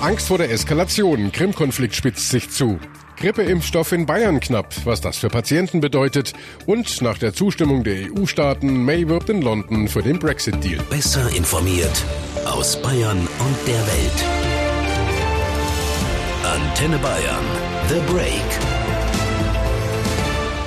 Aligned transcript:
Angst 0.00 0.28
vor 0.28 0.38
der 0.38 0.50
Eskalation. 0.50 1.30
Krim-Konflikt 1.30 1.94
spitzt 1.94 2.30
sich 2.30 2.50
zu. 2.50 2.78
Grippeimpfstoff 3.16 3.92
in 3.92 4.06
Bayern 4.06 4.40
knapp, 4.40 4.74
was 4.84 5.02
das 5.02 5.18
für 5.18 5.28
Patienten 5.28 5.80
bedeutet. 5.80 6.32
Und 6.66 7.02
nach 7.02 7.18
der 7.18 7.34
Zustimmung 7.34 7.84
der 7.84 8.10
EU-Staaten, 8.10 8.84
May 8.84 9.08
wirbt 9.08 9.28
in 9.28 9.42
London 9.42 9.88
für 9.88 10.02
den 10.02 10.18
Brexit-Deal. 10.18 10.82
Besser 10.88 11.28
informiert 11.36 12.04
aus 12.46 12.80
Bayern 12.80 13.18
und 13.18 13.68
der 13.68 13.86
Welt. 13.86 14.24
Antenne 16.44 16.98
Bayern. 16.98 17.44
The 17.88 18.12
Break. 18.12 18.69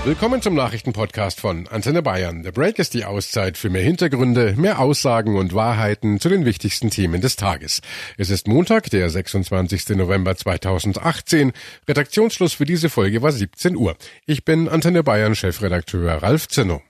Willkommen 0.06 0.42
zum 0.42 0.54
Nachrichtenpodcast 0.54 1.40
von 1.40 1.66
Antenne 1.68 2.02
Bayern. 2.02 2.44
The 2.44 2.52
Break 2.52 2.78
ist 2.78 2.94
die 2.94 3.06
Auszeit 3.06 3.58
für 3.58 3.70
mehr 3.70 3.84
Hintergründe, 3.84 4.54
mehr 4.58 4.80
Aussagen 4.80 5.38
und 5.38 5.56
Wahrheiten 5.56 6.20
zu 6.20 6.28
den 6.28 6.44
wichtigsten 6.44 6.90
Themen 6.90 7.22
des 7.22 7.38
Tages. 7.38 7.80
Es 8.18 8.30
ist 8.30 8.50
Montag, 8.50 8.90
der 8.90 9.10
26. 9.10 9.96
November 9.96 10.36
2018. 10.36 11.54
Redaktionsschluss 11.88 12.52
für 12.52 12.66
diese 12.66 12.90
Folge 12.90 13.22
war 13.22 13.32
17 13.32 13.78
Uhr. 13.78 13.96
Ich 14.26 14.44
bin 14.44 14.68
Antenne 14.68 15.04
Bayern 15.04 15.36
Chefredakteur 15.36 16.22
Ralf 16.22 16.50
Zinno. 16.50 16.82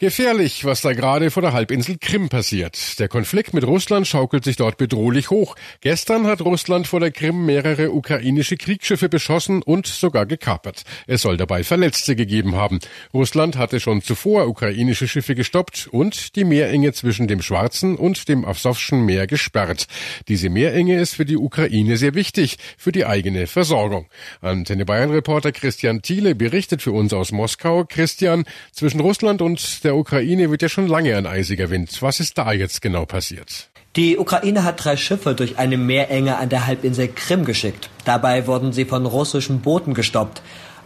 Gefährlich, 0.00 0.64
was 0.64 0.80
da 0.80 0.92
gerade 0.92 1.32
vor 1.32 1.42
der 1.42 1.52
Halbinsel 1.52 1.96
Krim 2.00 2.28
passiert. 2.28 3.00
Der 3.00 3.08
Konflikt 3.08 3.52
mit 3.52 3.64
Russland 3.64 4.06
schaukelt 4.06 4.44
sich 4.44 4.54
dort 4.54 4.76
bedrohlich 4.76 5.30
hoch. 5.30 5.56
Gestern 5.80 6.28
hat 6.28 6.40
Russland 6.40 6.86
vor 6.86 7.00
der 7.00 7.10
Krim 7.10 7.44
mehrere 7.44 7.90
ukrainische 7.90 8.56
Kriegsschiffe 8.56 9.08
beschossen 9.08 9.60
und 9.60 9.88
sogar 9.88 10.24
gekapert. 10.24 10.84
Es 11.08 11.22
soll 11.22 11.36
dabei 11.36 11.64
Verletzte 11.64 12.14
gegeben 12.14 12.54
haben. 12.54 12.78
Russland 13.12 13.56
hatte 13.56 13.80
schon 13.80 14.00
zuvor 14.00 14.46
ukrainische 14.46 15.08
Schiffe 15.08 15.34
gestoppt 15.34 15.88
und 15.90 16.36
die 16.36 16.44
Meerenge 16.44 16.92
zwischen 16.92 17.26
dem 17.26 17.42
Schwarzen 17.42 17.96
und 17.96 18.28
dem 18.28 18.44
Asowschen 18.44 19.04
Meer 19.04 19.26
gesperrt. 19.26 19.88
Diese 20.28 20.48
Meerenge 20.48 21.00
ist 21.00 21.16
für 21.16 21.24
die 21.24 21.36
Ukraine 21.36 21.96
sehr 21.96 22.14
wichtig, 22.14 22.58
für 22.76 22.92
die 22.92 23.04
eigene 23.04 23.48
Versorgung. 23.48 24.06
Antenne 24.42 24.84
Bayern 24.84 25.10
Reporter 25.10 25.50
Christian 25.50 26.02
Thiele 26.02 26.36
berichtet 26.36 26.82
für 26.82 26.92
uns 26.92 27.12
aus 27.12 27.32
Moskau. 27.32 27.84
Christian, 27.84 28.44
zwischen 28.70 29.00
Russland 29.00 29.42
und 29.42 29.58
der 29.88 29.96
Ukraine 29.96 30.50
wird 30.50 30.60
ja 30.60 30.68
schon 30.68 30.86
lange 30.86 31.16
ein 31.16 31.26
eisiger 31.26 31.70
Wind. 31.70 32.02
Was 32.02 32.20
ist 32.20 32.36
da 32.36 32.52
jetzt 32.52 32.82
genau 32.82 33.06
passiert? 33.06 33.70
Die 33.96 34.18
Ukraine 34.18 34.62
hat 34.62 34.84
drei 34.84 34.98
Schiffe 34.98 35.34
durch 35.34 35.56
eine 35.56 35.78
Meerenge 35.78 36.36
an 36.36 36.50
der 36.50 36.66
Halbinsel 36.66 37.08
Krim 37.08 37.46
geschickt. 37.46 37.88
Dabei 38.04 38.46
wurden 38.46 38.74
sie 38.74 38.84
von 38.84 39.06
russischen 39.06 39.62
Booten 39.62 39.94
gestoppt. 39.94 40.42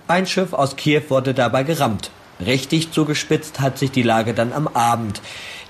Ein 0.06 0.27
Schiff 0.27 0.53
aus 0.53 0.77
Kiew 0.77 1.03
wurde 1.08 1.34
dabei 1.34 1.64
gerammt. 1.64 2.12
Richtig 2.47 2.92
zugespitzt 2.92 3.58
hat 3.58 3.77
sich 3.77 3.91
die 3.91 4.05
Lage 4.05 4.34
dann 4.34 4.53
am 4.53 4.69
Abend. 4.69 5.20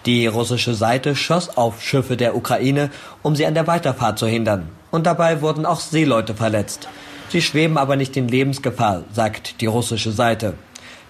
Die 0.04 0.26
russische 0.26 0.74
Seite 0.74 1.16
schoss 1.16 1.56
auf 1.56 1.82
Schiffe 1.82 2.18
der 2.18 2.36
Ukraine, 2.36 2.90
um 3.22 3.34
sie 3.34 3.46
an 3.46 3.54
der 3.54 3.66
Weiterfahrt 3.66 4.18
zu 4.18 4.26
hindern. 4.26 4.68
Und 4.90 5.06
dabei 5.06 5.40
wurden 5.40 5.64
auch 5.64 5.80
Seeleute 5.80 6.34
verletzt. 6.34 6.86
Sie 7.30 7.40
schweben 7.40 7.78
aber 7.78 7.96
nicht 7.96 8.14
in 8.18 8.28
Lebensgefahr, 8.28 9.04
sagt 9.10 9.62
die 9.62 9.66
russische 9.66 10.12
Seite. 10.12 10.52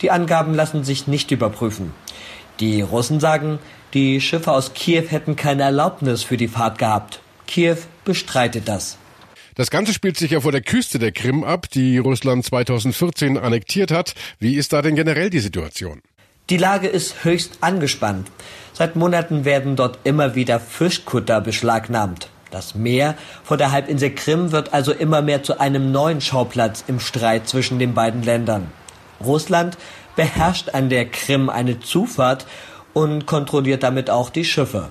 Die 0.03 0.13
Angaben 0.13 0.55
lassen 0.55 0.85
sich 0.85 1.09
nicht 1.09 1.31
überprüfen. 1.33 1.93
Die 2.63 2.81
Russen 2.81 3.19
sagen, 3.19 3.59
die 3.93 4.21
Schiffe 4.21 4.53
aus 4.53 4.73
Kiew 4.73 5.07
hätten 5.09 5.35
keine 5.35 5.65
Erlaubnis 5.65 6.23
für 6.23 6.37
die 6.37 6.47
Fahrt 6.47 6.79
gehabt. 6.79 7.19
Kiew 7.49 7.79
bestreitet 8.05 8.69
das. 8.69 8.99
Das 9.57 9.69
Ganze 9.69 9.93
spielt 9.93 10.17
sich 10.17 10.31
ja 10.31 10.41
vor 10.43 10.53
der 10.53 10.61
Küste 10.61 11.01
der 11.01 11.11
Krim 11.11 11.43
ab, 11.43 11.69
die 11.71 11.99
Russland 11.99 12.45
2014 12.45 13.37
annektiert 13.37 13.91
hat. 13.91 14.15
Wie 14.39 14.55
ist 14.55 14.73
da 14.73 14.81
denn 14.81 14.95
generell 14.95 15.29
die 15.29 15.41
Situation? 15.41 16.03
Die 16.51 16.57
Lage 16.57 16.87
ist 16.87 17.25
höchst 17.25 17.59
angespannt. 17.63 18.31
Seit 18.73 18.95
Monaten 18.95 19.45
werden 19.45 19.75
dort 19.75 19.99
immer 20.05 20.37
wieder 20.37 20.61
Fischkutter 20.61 21.41
beschlagnahmt. 21.41 22.29
Das 22.53 22.77
Meer 22.77 23.17
vor 23.43 23.57
der 23.57 23.73
Halbinsel 23.73 24.15
Krim 24.15 24.53
wird 24.53 24.73
also 24.73 24.93
immer 24.93 25.21
mehr 25.21 25.43
zu 25.43 25.59
einem 25.59 25.91
neuen 25.91 26.21
Schauplatz 26.21 26.85
im 26.87 27.01
Streit 27.01 27.49
zwischen 27.49 27.81
den 27.81 27.93
beiden 27.93 28.23
Ländern. 28.23 28.71
Russland 29.23 29.79
beherrscht 30.17 30.71
an 30.71 30.89
der 30.89 31.07
Krim 31.07 31.49
eine 31.49 31.81
Zufahrt 31.81 32.47
und 32.93 33.27
kontrolliert 33.27 33.83
damit 33.83 34.11
auch 34.11 34.31
die 34.31 34.45
Schiffe. 34.45 34.91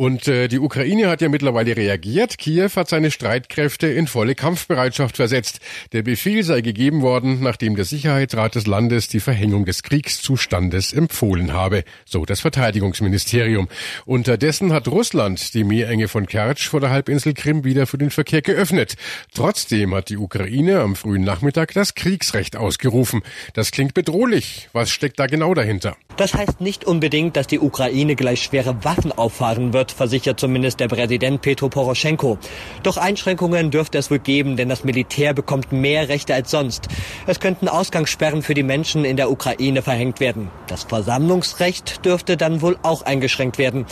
Und 0.00 0.28
äh, 0.28 0.46
die 0.46 0.60
Ukraine 0.60 1.08
hat 1.08 1.22
ja 1.22 1.28
mittlerweile 1.28 1.76
reagiert. 1.76 2.38
Kiew 2.38 2.70
hat 2.76 2.88
seine 2.88 3.10
Streitkräfte 3.10 3.88
in 3.88 4.06
volle 4.06 4.36
Kampfbereitschaft 4.36 5.16
versetzt. 5.16 5.58
Der 5.90 6.04
Befehl 6.04 6.44
sei 6.44 6.60
gegeben 6.60 7.02
worden, 7.02 7.42
nachdem 7.42 7.74
der 7.74 7.84
Sicherheitsrat 7.84 8.54
des 8.54 8.68
Landes 8.68 9.08
die 9.08 9.18
Verhängung 9.18 9.64
des 9.64 9.82
Kriegszustandes 9.82 10.92
empfohlen 10.92 11.52
habe, 11.52 11.82
so 12.04 12.24
das 12.24 12.38
Verteidigungsministerium. 12.38 13.66
Unterdessen 14.06 14.72
hat 14.72 14.86
Russland 14.86 15.52
die 15.54 15.64
Meerenge 15.64 16.06
von 16.06 16.28
Kertsch 16.28 16.68
vor 16.68 16.78
der 16.78 16.90
Halbinsel 16.90 17.34
Krim 17.34 17.64
wieder 17.64 17.88
für 17.88 17.98
den 17.98 18.10
Verkehr 18.10 18.42
geöffnet. 18.42 18.94
Trotzdem 19.34 19.92
hat 19.96 20.10
die 20.10 20.16
Ukraine 20.16 20.78
am 20.78 20.94
frühen 20.94 21.24
Nachmittag 21.24 21.74
das 21.74 21.96
Kriegsrecht 21.96 22.54
ausgerufen. 22.54 23.22
Das 23.54 23.72
klingt 23.72 23.94
bedrohlich. 23.94 24.68
Was 24.72 24.90
steckt 24.90 25.18
da 25.18 25.26
genau 25.26 25.54
dahinter? 25.54 25.96
Das 26.18 26.34
heißt 26.34 26.60
nicht 26.60 26.84
unbedingt, 26.84 27.36
dass 27.36 27.48
die 27.48 27.58
Ukraine 27.58 28.14
gleich 28.14 28.42
schwere 28.42 28.84
Waffen 28.84 29.10
auffahren 29.10 29.72
wird 29.72 29.87
wird, 29.88 29.92
versichert 29.92 30.40
zumindest 30.40 30.80
der 30.80 30.88
Präsident 30.88 31.40
Petro 31.42 31.68
Poroschenko. 31.68 32.38
Doch 32.82 32.96
Einschränkungen 32.96 33.70
dürfte 33.70 33.98
es 33.98 34.10
wohl 34.10 34.18
geben, 34.18 34.56
denn 34.56 34.68
das 34.68 34.84
Militär 34.84 35.34
bekommt 35.34 35.72
mehr 35.72 36.08
Rechte 36.08 36.34
als 36.34 36.50
sonst. 36.50 36.88
Es 37.26 37.40
könnten 37.40 37.68
Ausgangssperren 37.68 38.42
für 38.42 38.54
die 38.54 38.62
Menschen 38.62 39.04
in 39.04 39.16
der 39.16 39.30
Ukraine 39.30 39.82
verhängt 39.82 40.20
werden. 40.20 40.50
Das 40.66 40.84
Versammlungsrecht 40.84 42.04
dürfte 42.04 42.36
dann 42.36 42.60
wohl 42.60 42.76
auch 42.82 43.02
eingeschränkt 43.02 43.58
werden. 43.58 43.86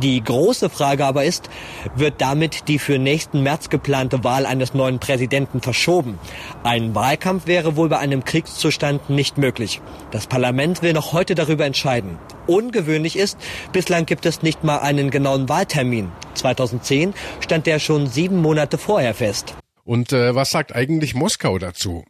Die 0.00 0.22
große 0.22 0.70
Frage 0.70 1.04
aber 1.04 1.24
ist, 1.24 1.48
wird 1.94 2.14
damit 2.20 2.68
die 2.68 2.78
für 2.78 2.98
nächsten 2.98 3.42
März 3.42 3.68
geplante 3.68 4.24
Wahl 4.24 4.46
eines 4.46 4.74
neuen 4.74 4.98
Präsidenten 4.98 5.60
verschoben? 5.60 6.18
Ein 6.62 6.94
Wahlkampf 6.94 7.46
wäre 7.46 7.76
wohl 7.76 7.88
bei 7.88 7.98
einem 7.98 8.24
Kriegszustand 8.24 9.10
nicht 9.10 9.38
möglich. 9.38 9.80
Das 10.10 10.26
Parlament 10.26 10.82
will 10.82 10.92
noch 10.92 11.12
heute 11.12 11.34
darüber 11.34 11.64
entscheiden. 11.64 12.18
Ungewöhnlich 12.46 13.16
ist, 13.16 13.38
bislang 13.72 14.04
gibt 14.04 14.26
es 14.26 14.42
nicht 14.42 14.64
mal 14.64 14.78
einen 14.78 15.10
genauen 15.10 15.41
Wahltermin. 15.48 16.10
2010 16.34 17.14
stand 17.40 17.66
der 17.66 17.78
schon 17.78 18.06
sieben 18.06 18.38
Monate 18.38 18.78
vorher 18.78 19.14
fest. 19.14 19.54
Und 19.84 20.12
äh, 20.12 20.34
was 20.34 20.50
sagt 20.50 20.74
eigentlich 20.74 21.14
Moskau 21.14 21.58
dazu? 21.58 22.04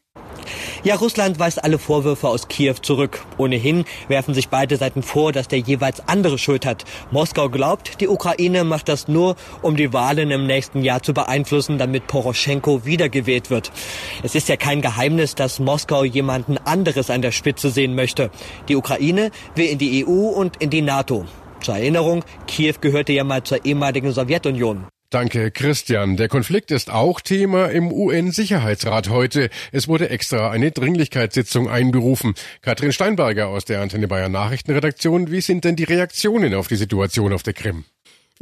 Ja, 0.84 0.96
Russland 0.96 1.38
weist 1.38 1.62
alle 1.62 1.78
Vorwürfe 1.78 2.28
aus 2.28 2.48
Kiew 2.48 2.74
zurück. 2.82 3.24
Ohnehin 3.38 3.84
werfen 4.08 4.34
sich 4.34 4.48
beide 4.48 4.76
Seiten 4.76 5.02
vor, 5.02 5.32
dass 5.32 5.46
der 5.46 5.60
jeweils 5.60 6.06
andere 6.08 6.38
Schuld 6.38 6.66
hat. 6.66 6.84
Moskau 7.12 7.48
glaubt, 7.48 8.00
die 8.00 8.08
Ukraine 8.08 8.64
macht 8.64 8.88
das 8.88 9.06
nur, 9.06 9.36
um 9.62 9.76
die 9.76 9.92
Wahlen 9.92 10.30
im 10.30 10.46
nächsten 10.46 10.82
Jahr 10.82 11.02
zu 11.02 11.14
beeinflussen, 11.14 11.78
damit 11.78 12.08
Poroschenko 12.08 12.84
wiedergewählt 12.84 13.48
wird. 13.50 13.70
Es 14.22 14.34
ist 14.34 14.48
ja 14.48 14.56
kein 14.56 14.82
Geheimnis, 14.82 15.36
dass 15.36 15.60
Moskau 15.60 16.04
jemanden 16.04 16.58
anderes 16.58 17.10
an 17.10 17.22
der 17.22 17.32
Spitze 17.32 17.70
sehen 17.70 17.94
möchte. 17.94 18.30
Die 18.68 18.76
Ukraine 18.76 19.30
will 19.54 19.66
in 19.66 19.78
die 19.78 20.04
EU 20.04 20.30
und 20.30 20.56
in 20.60 20.70
die 20.70 20.82
NATO. 20.82 21.26
Zur 21.62 21.76
Erinnerung, 21.76 22.24
Kiew 22.46 22.74
gehörte 22.80 23.12
ja 23.12 23.24
mal 23.24 23.42
zur 23.42 23.64
ehemaligen 23.64 24.12
Sowjetunion. 24.12 24.86
Danke, 25.12 25.50
Christian. 25.50 26.16
Der 26.16 26.28
Konflikt 26.28 26.70
ist 26.70 26.90
auch 26.90 27.20
Thema 27.20 27.66
im 27.66 27.92
UN-Sicherheitsrat 27.92 29.10
heute. 29.10 29.50
Es 29.70 29.86
wurde 29.86 30.08
extra 30.08 30.50
eine 30.50 30.70
Dringlichkeitssitzung 30.70 31.68
einberufen. 31.68 32.34
Katrin 32.62 32.92
Steinberger 32.92 33.48
aus 33.48 33.66
der 33.66 33.82
Antenne 33.82 34.08
Bayern 34.08 34.32
Nachrichtenredaktion. 34.32 35.30
Wie 35.30 35.42
sind 35.42 35.64
denn 35.64 35.76
die 35.76 35.84
Reaktionen 35.84 36.54
auf 36.54 36.66
die 36.66 36.76
Situation 36.76 37.34
auf 37.34 37.42
der 37.42 37.52
Krim? 37.52 37.84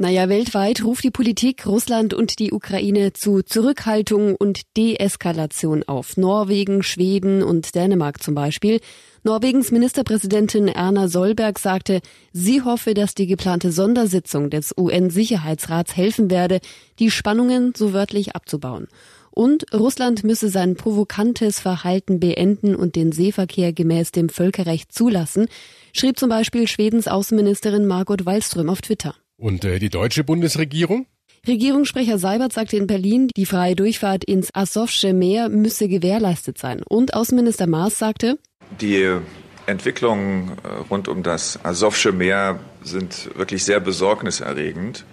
Naja, 0.01 0.29
weltweit 0.29 0.83
ruft 0.83 1.03
die 1.03 1.11
Politik 1.11 1.67
Russland 1.67 2.15
und 2.15 2.39
die 2.39 2.51
Ukraine 2.53 3.13
zu 3.13 3.43
Zurückhaltung 3.43 4.35
und 4.35 4.61
Deeskalation 4.75 5.83
auf. 5.83 6.17
Norwegen, 6.17 6.81
Schweden 6.81 7.43
und 7.43 7.75
Dänemark 7.75 8.23
zum 8.23 8.33
Beispiel. 8.33 8.79
Norwegens 9.23 9.69
Ministerpräsidentin 9.69 10.67
Erna 10.67 11.07
Solberg 11.07 11.59
sagte, 11.59 12.01
sie 12.33 12.63
hoffe, 12.63 12.95
dass 12.95 13.13
die 13.13 13.27
geplante 13.27 13.71
Sondersitzung 13.71 14.49
des 14.49 14.73
UN-Sicherheitsrats 14.75 15.95
helfen 15.95 16.31
werde, 16.31 16.61
die 16.97 17.11
Spannungen 17.11 17.73
so 17.77 17.93
wörtlich 17.93 18.35
abzubauen. 18.35 18.87
Und 19.29 19.71
Russland 19.71 20.23
müsse 20.23 20.49
sein 20.49 20.77
provokantes 20.77 21.59
Verhalten 21.59 22.19
beenden 22.19 22.75
und 22.75 22.95
den 22.95 23.11
Seeverkehr 23.11 23.71
gemäß 23.71 24.11
dem 24.11 24.29
Völkerrecht 24.29 24.91
zulassen, 24.91 25.45
schrieb 25.93 26.17
zum 26.17 26.29
Beispiel 26.29 26.67
Schwedens 26.67 27.07
Außenministerin 27.07 27.85
Margot 27.85 28.25
Wallström 28.25 28.67
auf 28.67 28.81
Twitter. 28.81 29.13
Und 29.41 29.65
äh, 29.65 29.79
die 29.79 29.89
deutsche 29.89 30.23
Bundesregierung? 30.23 31.07
Regierungssprecher 31.47 32.19
Seibert 32.19 32.53
sagte 32.53 32.77
in 32.77 32.85
Berlin, 32.85 33.27
die 33.35 33.47
freie 33.47 33.75
Durchfahrt 33.75 34.23
ins 34.23 34.53
Asowsche 34.53 35.13
Meer 35.13 35.49
müsse 35.49 35.87
gewährleistet 35.87 36.59
sein. 36.59 36.83
Und 36.87 37.15
Außenminister 37.15 37.65
Maas 37.65 37.97
sagte, 37.97 38.37
die 38.79 39.17
Entwicklungen 39.65 40.51
äh, 40.63 40.67
rund 40.91 41.07
um 41.07 41.23
das 41.23 41.59
Asowsche 41.65 42.11
Meer 42.11 42.59
sind 42.83 43.35
wirklich 43.35 43.63
sehr 43.63 43.79
besorgniserregend. 43.79 45.05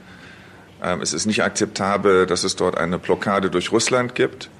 Ähm, 0.82 1.00
es 1.00 1.14
ist 1.14 1.24
nicht 1.24 1.42
akzeptabel, 1.42 2.26
dass 2.26 2.44
es 2.44 2.54
dort 2.54 2.76
eine 2.76 2.98
Blockade 2.98 3.48
durch 3.48 3.72
Russland 3.72 4.14
gibt. 4.14 4.50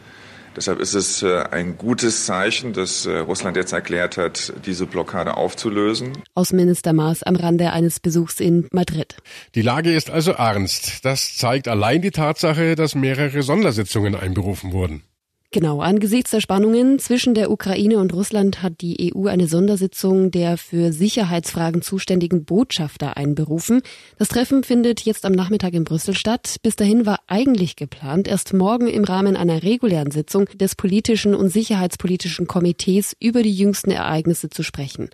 Deshalb 0.58 0.81
ist 0.81 0.94
es 0.94 1.22
äh, 1.22 1.44
ein 1.52 1.78
gutes 1.78 2.26
Zeichen, 2.26 2.72
dass 2.72 3.06
äh, 3.06 3.19
Russland 3.19 3.56
jetzt 3.56 3.72
erklärt 3.72 4.16
hat, 4.16 4.52
diese 4.66 4.87
Blockade 4.87 5.37
aufzulösen. 5.37 6.19
Außenminister 6.34 6.93
Maas 6.93 7.22
am 7.22 7.37
Rande 7.37 7.70
eines 7.70 8.00
Besuchs 8.00 8.40
in 8.40 8.66
Madrid. 8.72 9.14
Die 9.55 9.62
Lage 9.62 9.94
ist 9.94 10.10
also 10.10 10.32
ernst. 10.32 11.05
Das 11.05 11.37
zeigt 11.37 11.69
allein 11.69 12.02
die 12.02 12.10
Tatsache, 12.10 12.75
dass 12.75 12.96
mehrere 12.96 13.44
Sondersitzungen 13.44 14.16
einberufen 14.16 14.72
wurden. 14.72 15.05
Genau, 15.50 15.80
angesichts 15.80 16.32
der 16.32 16.42
Spannungen 16.42 16.98
zwischen 16.98 17.32
der 17.32 17.50
Ukraine 17.50 17.96
und 18.00 18.12
Russland 18.12 18.62
hat 18.62 18.82
die 18.82 19.14
EU 19.14 19.28
eine 19.28 19.46
Sondersitzung 19.46 20.30
der 20.30 20.58
für 20.58 20.92
Sicherheitsfragen 20.92 21.80
zuständigen 21.80 22.44
Botschafter 22.44 23.16
einberufen. 23.16 23.80
Das 24.18 24.28
Treffen 24.28 24.62
findet 24.62 25.00
jetzt 25.06 25.24
am 25.24 25.32
Nachmittag 25.32 25.72
in 25.72 25.84
Brüssel 25.84 26.14
statt. 26.14 26.56
Bis 26.62 26.76
dahin 26.76 27.06
war 27.06 27.20
eigentlich 27.28 27.76
geplant, 27.76 28.28
erst 28.28 28.52
morgen 28.52 28.88
im 28.88 29.04
Rahmen 29.04 29.36
einer 29.38 29.62
regulären 29.62 30.10
Sitzung 30.10 30.44
des 30.54 30.74
politischen 30.74 31.34
und 31.34 31.48
sicherheitspolitischen 31.48 32.46
Komitees 32.46 33.16
über 33.18 33.42
die 33.42 33.54
jüngsten 33.54 33.90
Ereignisse 33.90 34.50
zu 34.50 34.62
sprechen. 34.62 35.08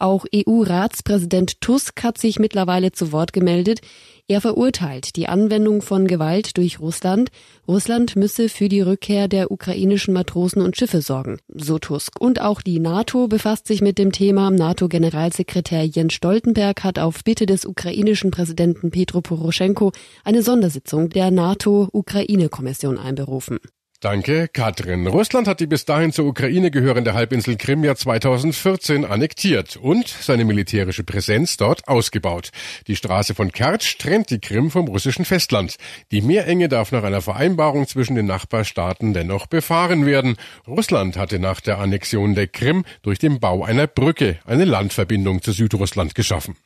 Auch 0.00 0.24
EU-Ratspräsident 0.34 1.60
Tusk 1.60 2.02
hat 2.02 2.16
sich 2.16 2.38
mittlerweile 2.38 2.90
zu 2.90 3.12
Wort 3.12 3.34
gemeldet. 3.34 3.82
Er 4.28 4.40
verurteilt 4.40 5.14
die 5.16 5.28
Anwendung 5.28 5.82
von 5.82 6.06
Gewalt 6.06 6.56
durch 6.56 6.80
Russland. 6.80 7.30
Russland 7.68 8.16
müsse 8.16 8.48
für 8.48 8.70
die 8.70 8.80
Rückkehr 8.80 9.28
der 9.28 9.50
ukrainischen 9.50 10.14
Matrosen 10.14 10.62
und 10.62 10.78
Schiffe 10.78 11.02
sorgen, 11.02 11.36
so 11.52 11.78
Tusk. 11.78 12.18
Und 12.18 12.40
auch 12.40 12.62
die 12.62 12.80
NATO 12.80 13.28
befasst 13.28 13.66
sich 13.66 13.82
mit 13.82 13.98
dem 13.98 14.10
Thema. 14.10 14.50
NATO-Generalsekretär 14.50 15.84
Jens 15.84 16.14
Stoltenberg 16.14 16.82
hat 16.82 16.98
auf 16.98 17.22
Bitte 17.22 17.44
des 17.44 17.66
ukrainischen 17.66 18.30
Präsidenten 18.30 18.90
Petro 18.90 19.20
Poroschenko 19.20 19.92
eine 20.24 20.42
Sondersitzung 20.42 21.10
der 21.10 21.30
NATO-Ukraine-Kommission 21.30 22.96
einberufen. 22.96 23.58
Danke, 24.00 24.48
Katrin. 24.48 25.06
Russland 25.06 25.46
hat 25.46 25.60
die 25.60 25.66
bis 25.66 25.84
dahin 25.84 26.10
zur 26.10 26.24
Ukraine 26.24 26.70
gehörende 26.70 27.12
Halbinsel 27.12 27.56
Krim 27.56 27.84
ja 27.84 27.94
2014 27.94 29.04
annektiert 29.04 29.76
und 29.76 30.08
seine 30.08 30.46
militärische 30.46 31.04
Präsenz 31.04 31.58
dort 31.58 31.86
ausgebaut. 31.86 32.48
Die 32.86 32.96
Straße 32.96 33.34
von 33.34 33.52
Kertsch 33.52 33.98
trennt 33.98 34.30
die 34.30 34.40
Krim 34.40 34.70
vom 34.70 34.88
russischen 34.88 35.26
Festland. 35.26 35.76
Die 36.12 36.22
Meerenge 36.22 36.70
darf 36.70 36.92
nach 36.92 37.02
einer 37.02 37.20
Vereinbarung 37.20 37.86
zwischen 37.86 38.16
den 38.16 38.24
Nachbarstaaten 38.24 39.12
dennoch 39.12 39.46
befahren 39.46 40.06
werden. 40.06 40.36
Russland 40.66 41.18
hatte 41.18 41.38
nach 41.38 41.60
der 41.60 41.78
Annexion 41.78 42.34
der 42.34 42.46
Krim 42.46 42.86
durch 43.02 43.18
den 43.18 43.38
Bau 43.38 43.64
einer 43.64 43.86
Brücke 43.86 44.38
eine 44.46 44.64
Landverbindung 44.64 45.42
zu 45.42 45.52
Südrussland 45.52 46.14
geschaffen. 46.14 46.56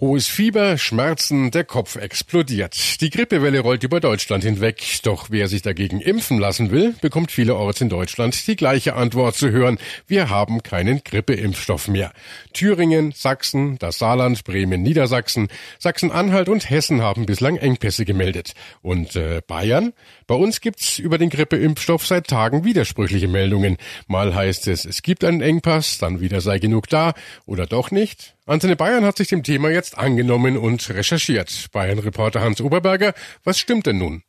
Hohes 0.00 0.26
Fieber, 0.26 0.76
Schmerzen, 0.76 1.52
der 1.52 1.62
Kopf 1.62 1.94
explodiert. 1.94 3.00
Die 3.00 3.10
Grippewelle 3.10 3.60
rollt 3.60 3.84
über 3.84 4.00
Deutschland 4.00 4.42
hinweg. 4.42 4.82
Doch 5.04 5.30
wer 5.30 5.46
sich 5.46 5.62
dagegen 5.62 6.00
impfen 6.00 6.40
lassen 6.40 6.72
will, 6.72 6.96
bekommt 7.00 7.30
vielerorts 7.30 7.80
in 7.80 7.90
Deutschland 7.90 8.48
die 8.48 8.56
gleiche 8.56 8.96
Antwort 8.96 9.36
zu 9.36 9.52
hören. 9.52 9.78
Wir 10.08 10.30
haben 10.30 10.64
keinen 10.64 11.04
Grippeimpfstoff 11.04 11.86
mehr. 11.86 12.12
Thüringen, 12.52 13.12
Sachsen, 13.12 13.78
das 13.78 13.98
Saarland, 13.98 14.42
Bremen, 14.42 14.82
Niedersachsen, 14.82 15.46
Sachsen-Anhalt 15.78 16.48
und 16.48 16.68
Hessen 16.68 17.00
haben 17.00 17.24
bislang 17.24 17.56
Engpässe 17.56 18.04
gemeldet. 18.04 18.54
Und 18.82 19.14
äh, 19.14 19.42
Bayern? 19.46 19.92
Bei 20.26 20.34
uns 20.34 20.60
gibt's 20.60 20.98
über 20.98 21.18
den 21.18 21.30
Grippeimpfstoff 21.30 22.04
seit 22.04 22.26
Tagen 22.26 22.64
widersprüchliche 22.64 23.28
Meldungen. 23.28 23.76
Mal 24.08 24.34
heißt 24.34 24.66
es, 24.66 24.86
es 24.86 25.02
gibt 25.02 25.22
einen 25.22 25.40
Engpass, 25.40 25.98
dann 25.98 26.18
wieder 26.18 26.40
sei 26.40 26.58
genug 26.58 26.88
da 26.88 27.14
oder 27.46 27.68
doch 27.68 27.92
nicht. 27.92 28.34
Antenne 28.46 28.76
Bayern 28.76 29.06
hat 29.06 29.16
sich 29.16 29.28
dem 29.28 29.42
Thema 29.42 29.70
jetzt 29.70 29.96
angenommen 29.96 30.58
und 30.58 30.90
recherchiert. 30.90 31.68
Bayern-Reporter 31.72 32.42
Hans 32.42 32.60
Oberberger, 32.60 33.14
was 33.42 33.58
stimmt 33.58 33.86
denn 33.86 33.96
nun? 33.96 34.22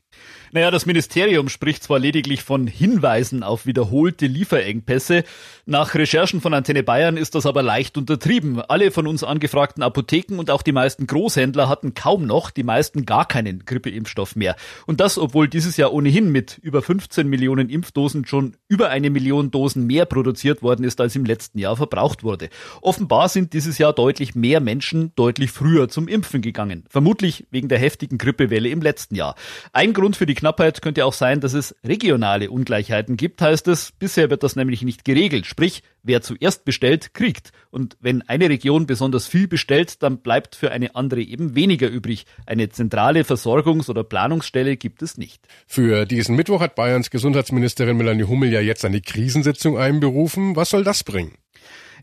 Naja, 0.55 0.71
das 0.71 0.85
Ministerium 0.85 1.49
spricht 1.49 1.83
zwar 1.83 1.99
lediglich 1.99 2.41
von 2.41 2.65
Hinweisen 2.65 3.43
auf 3.43 3.65
wiederholte 3.65 4.25
Lieferengpässe. 4.25 5.25
Nach 5.65 5.93
Recherchen 5.93 6.39
von 6.39 6.53
Antenne 6.53 6.81
Bayern 6.81 7.17
ist 7.17 7.35
das 7.35 7.45
aber 7.45 7.61
leicht 7.61 7.97
untertrieben. 7.97 8.61
Alle 8.61 8.91
von 8.91 9.05
uns 9.05 9.25
angefragten 9.25 9.83
Apotheken 9.83 10.39
und 10.39 10.49
auch 10.49 10.61
die 10.61 10.71
meisten 10.71 11.07
Großhändler 11.07 11.67
hatten 11.67 11.93
kaum 11.93 12.25
noch, 12.25 12.51
die 12.51 12.63
meisten 12.63 13.05
gar 13.05 13.27
keinen 13.27 13.65
Grippeimpfstoff 13.65 14.37
mehr. 14.37 14.55
Und 14.85 15.01
das, 15.01 15.17
obwohl 15.17 15.49
dieses 15.49 15.75
Jahr 15.75 15.91
ohnehin 15.91 16.31
mit 16.31 16.57
über 16.61 16.81
15 16.81 17.27
Millionen 17.27 17.67
Impfdosen 17.67 18.25
schon 18.25 18.55
über 18.69 18.91
eine 18.91 19.09
Million 19.09 19.51
Dosen 19.51 19.85
mehr 19.85 20.05
produziert 20.05 20.61
worden 20.61 20.85
ist, 20.85 21.01
als 21.01 21.17
im 21.17 21.25
letzten 21.25 21.59
Jahr 21.59 21.75
verbraucht 21.75 22.23
wurde. 22.23 22.47
Offenbar 22.79 23.27
sind 23.27 23.51
dieses 23.51 23.77
Jahr 23.77 23.91
deutlich 23.91 24.35
mehr 24.35 24.61
Menschen 24.61 25.11
deutlich 25.17 25.51
früher 25.51 25.89
zum 25.89 26.07
Impfen 26.07 26.41
gegangen. 26.41 26.85
Vermutlich 26.87 27.45
wegen 27.51 27.67
der 27.67 27.79
heftigen 27.79 28.17
Grippewelle 28.17 28.69
im 28.69 28.79
letzten 28.79 29.15
Jahr. 29.15 29.35
Ein 29.73 29.91
Grund 29.91 30.15
für 30.15 30.25
die 30.25 30.44
Knappheit 30.45 30.83
könnte 30.83 31.05
auch 31.05 31.13
sein, 31.13 31.39
dass 31.39 31.55
es 31.55 31.75
regionale 31.83 32.51
Ungleichheiten 32.51 33.17
gibt, 33.17 33.41
heißt 33.41 33.67
es. 33.67 33.91
Bisher 33.91 34.29
wird 34.29 34.43
das 34.43 34.55
nämlich 34.55 34.83
nicht 34.83 35.03
geregelt. 35.03 35.47
Sprich, 35.47 35.81
wer 36.03 36.21
zuerst 36.21 36.65
bestellt, 36.65 37.15
kriegt. 37.15 37.51
Und 37.71 37.97
wenn 37.99 38.21
eine 38.21 38.47
Region 38.47 38.85
besonders 38.85 39.25
viel 39.25 39.47
bestellt, 39.47 40.03
dann 40.03 40.19
bleibt 40.19 40.55
für 40.55 40.71
eine 40.71 40.93
andere 40.93 41.21
eben 41.21 41.55
weniger 41.55 41.87
übrig. 41.87 42.27
Eine 42.45 42.69
zentrale 42.69 43.21
Versorgungs- 43.21 43.89
oder 43.89 44.03
Planungsstelle 44.03 44.77
gibt 44.77 45.01
es 45.01 45.17
nicht. 45.17 45.41
Für 45.65 46.05
diesen 46.05 46.35
Mittwoch 46.35 46.61
hat 46.61 46.75
Bayerns 46.75 47.09
Gesundheitsministerin 47.09 47.97
Melanie 47.97 48.25
Hummel 48.25 48.51
ja 48.53 48.61
jetzt 48.61 48.85
eine 48.85 49.01
Krisensitzung 49.01 49.79
einberufen. 49.79 50.55
Was 50.55 50.69
soll 50.69 50.83
das 50.83 51.03
bringen? 51.03 51.33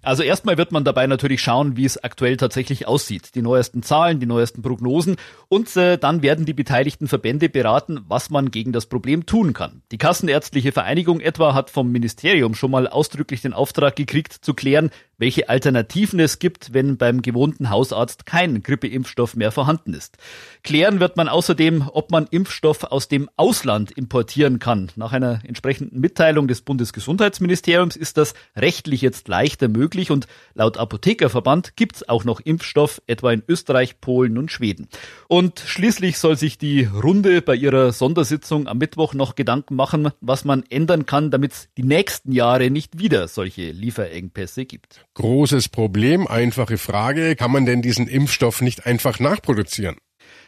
Also 0.02 0.24
erstmal 0.24 0.58
wird 0.58 0.72
man 0.72 0.82
dabei 0.82 1.06
natürlich 1.06 1.40
schauen, 1.40 1.76
wie 1.76 1.84
es 1.84 2.02
aktuell 2.02 2.36
tatsächlich 2.36 2.88
aussieht. 2.88 3.36
Die 3.36 3.42
neuesten 3.42 3.84
Zahlen, 3.84 4.18
die 4.18 4.26
neuesten 4.26 4.60
Prognosen 4.60 5.16
und 5.48 5.76
äh, 5.76 5.96
dann 5.96 6.22
werden 6.22 6.44
die 6.44 6.54
beteiligten 6.54 7.06
Verbände 7.06 7.48
beraten, 7.48 8.00
was 8.08 8.28
man 8.28 8.50
gegen 8.50 8.72
das 8.72 8.86
Problem 8.86 9.26
tun 9.26 9.52
kann. 9.52 9.82
Die 9.92 9.98
Kassenärztliche 9.98 10.72
Vereinigung 10.72 11.20
etwa 11.20 11.54
hat 11.54 11.70
vom 11.70 11.92
Ministerium 11.92 12.56
schon 12.56 12.72
mal 12.72 12.88
ausdrücklich 12.88 13.42
den 13.42 13.52
Auftrag 13.52 13.94
gekriegt, 13.94 14.32
zu 14.32 14.54
klären, 14.54 14.90
welche 15.22 15.48
Alternativen 15.48 16.18
es 16.18 16.40
gibt, 16.40 16.74
wenn 16.74 16.96
beim 16.96 17.22
gewohnten 17.22 17.70
Hausarzt 17.70 18.26
kein 18.26 18.60
Grippeimpfstoff 18.60 19.36
mehr 19.36 19.52
vorhanden 19.52 19.94
ist. 19.94 20.16
Klären 20.64 20.98
wird 20.98 21.16
man 21.16 21.28
außerdem, 21.28 21.88
ob 21.92 22.10
man 22.10 22.26
Impfstoff 22.28 22.82
aus 22.82 23.06
dem 23.06 23.30
Ausland 23.36 23.92
importieren 23.92 24.58
kann. 24.58 24.90
Nach 24.96 25.12
einer 25.12 25.40
entsprechenden 25.46 26.00
Mitteilung 26.00 26.48
des 26.48 26.62
Bundesgesundheitsministeriums 26.62 27.94
ist 27.94 28.16
das 28.16 28.34
rechtlich 28.56 29.00
jetzt 29.00 29.28
leichter 29.28 29.68
möglich 29.68 30.10
und 30.10 30.26
laut 30.54 30.76
Apothekerverband 30.76 31.76
gibt 31.76 31.94
es 31.94 32.08
auch 32.08 32.24
noch 32.24 32.40
Impfstoff, 32.40 33.00
etwa 33.06 33.30
in 33.30 33.44
Österreich, 33.46 34.00
Polen 34.00 34.36
und 34.38 34.50
Schweden. 34.50 34.88
Und 35.28 35.60
schließlich 35.64 36.18
soll 36.18 36.36
sich 36.36 36.58
die 36.58 36.82
Runde 36.82 37.42
bei 37.42 37.54
ihrer 37.54 37.92
Sondersitzung 37.92 38.66
am 38.66 38.78
Mittwoch 38.78 39.14
noch 39.14 39.36
Gedanken 39.36 39.76
machen, 39.76 40.10
was 40.20 40.44
man 40.44 40.64
ändern 40.68 41.06
kann, 41.06 41.30
damit 41.30 41.52
es 41.52 41.68
die 41.76 41.84
nächsten 41.84 42.32
Jahre 42.32 42.70
nicht 42.70 42.98
wieder 42.98 43.28
solche 43.28 43.70
Lieferengpässe 43.70 44.64
gibt. 44.64 45.06
Großes 45.14 45.68
Problem, 45.68 46.26
einfache 46.26 46.78
Frage. 46.78 47.36
Kann 47.36 47.52
man 47.52 47.66
denn 47.66 47.82
diesen 47.82 48.08
Impfstoff 48.08 48.62
nicht 48.62 48.86
einfach 48.86 49.20
nachproduzieren? 49.20 49.96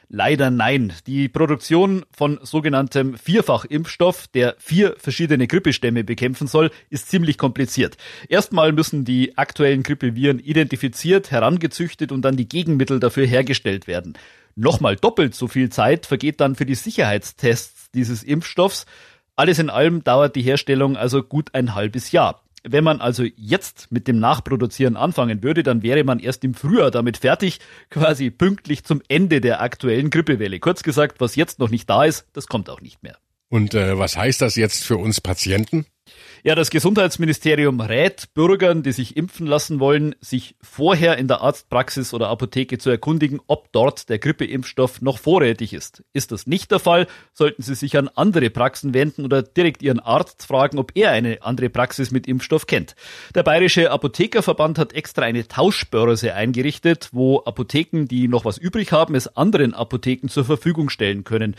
Leider 0.09 0.51
nein. 0.51 0.93
Die 1.07 1.29
Produktion 1.29 2.05
von 2.11 2.39
sogenanntem 2.43 3.17
Vierfachimpfstoff, 3.17 4.27
der 4.29 4.55
vier 4.59 4.97
verschiedene 4.99 5.47
Grippestämme 5.47 6.05
bekämpfen 6.05 6.47
soll, 6.47 6.71
ist 6.89 7.11
ziemlich 7.11 7.37
kompliziert. 7.37 7.97
Erstmal 8.29 8.73
müssen 8.73 9.05
die 9.05 9.37
aktuellen 9.37 9.83
Grippeviren 9.83 10.39
identifiziert, 10.39 11.31
herangezüchtet 11.31 12.13
und 12.13 12.23
dann 12.23 12.37
die 12.37 12.49
Gegenmittel 12.49 13.01
dafür 13.01 13.27
hergestellt 13.27 13.87
werden. 13.87 14.15
Nochmal 14.57 14.97
doppelt 14.97 15.35
so 15.35 15.49
viel 15.49 15.71
Zeit 15.71 16.07
vergeht 16.07 16.41
dann 16.41 16.55
für 16.55 16.67
die 16.67 16.75
Sicherheitstests 16.75 17.91
dieses 17.93 18.23
Impfstoffs. 18.23 18.87
Alles 19.37 19.59
in 19.59 19.69
allem 19.69 20.05
dauert 20.05 20.37
die 20.37 20.43
Herstellung 20.43 20.97
also 20.97 21.23
gut 21.23 21.55
ein 21.55 21.75
halbes 21.75 22.13
Jahr. 22.13 22.44
Wenn 22.67 22.83
man 22.83 23.01
also 23.01 23.25
jetzt 23.37 23.93
mit 23.93 24.09
dem 24.09 24.19
Nachproduzieren 24.19 24.97
anfangen 24.97 25.43
würde, 25.43 25.63
dann 25.63 25.83
wäre 25.83 26.03
man 26.03 26.19
erst 26.19 26.45
im 26.45 26.55
Frühjahr 26.55 26.91
damit 26.91 27.19
fertig, 27.19 27.61
quasi 27.91 28.31
pünktlich 28.31 28.85
zum 28.85 29.03
Ende 29.09 29.41
der 29.41 29.61
aktuellen 29.61 30.11
Grippewelle. 30.11 30.59
Kurz 30.61 30.83
gesagt, 30.83 31.21
was 31.21 31.37
jetzt 31.37 31.59
noch 31.59 31.71
nicht 31.71 31.89
da 31.91 32.05
ist, 32.05 32.27
das 32.33 32.47
kommt 32.47 32.71
auch 32.71 32.81
nicht 32.81 33.03
mehr. 33.03 33.19
Und 33.49 33.75
äh, 33.75 33.99
was 33.99 34.17
heißt 34.17 34.41
das 34.41 34.57
jetzt 34.57 34.85
für 34.85 34.97
uns 34.97 35.21
Patienten? 35.21 35.87
Ja, 36.47 36.55
das 36.55 36.69
Gesundheitsministerium 36.69 37.81
rät 37.81 38.35
Bürgern, 38.35 38.83
die 38.83 38.93
sich 38.93 39.17
impfen 39.17 39.47
lassen 39.47 39.81
wollen, 39.81 40.15
sich 40.21 40.57
vorher 40.61 41.17
in 41.17 41.27
der 41.27 41.41
Arztpraxis 41.41 42.13
oder 42.13 42.29
Apotheke 42.29 42.77
zu 42.77 42.91
erkundigen, 42.91 43.41
ob 43.47 43.73
dort 43.73 44.11
der 44.11 44.19
Grippeimpfstoff 44.19 45.01
noch 45.01 45.17
vorrätig 45.17 45.73
ist. 45.73 46.05
Ist 46.13 46.33
das 46.33 46.47
nicht 46.47 46.71
der 46.71 46.81
Fall, 46.81 47.07
sollten 47.33 47.63
Sie 47.63 47.75
sich 47.75 47.97
an 47.97 48.09
andere 48.09 48.51
Praxen 48.51 48.93
wenden 48.93 49.25
oder 49.25 49.43
direkt 49.43 49.83
Ihren 49.83 50.01
Arzt 50.01 50.45
fragen, 50.45 50.79
ob 50.79 50.93
er 50.95 51.13
eine 51.13 51.39
andere 51.41 51.71
Praxis 51.71 52.11
mit 52.11 52.27
Impfstoff 52.27 52.67
kennt. 52.67 52.95
Der 53.35 53.43
Bayerische 53.43 53.91
Apothekerverband 53.91 54.79
hat 54.79 54.93
extra 54.93 55.23
eine 55.23 55.49
Tauschbörse 55.49 56.35
eingerichtet, 56.35 57.09
wo 57.13 57.43
Apotheken, 57.43 58.05
die 58.05 58.29
noch 58.29 58.45
was 58.45 58.59
übrig 58.59 58.93
haben, 58.93 59.15
es 59.15 59.35
anderen 59.35 59.73
Apotheken 59.73 60.29
zur 60.29 60.45
Verfügung 60.45 60.91
stellen 60.91 61.25
können. 61.25 61.57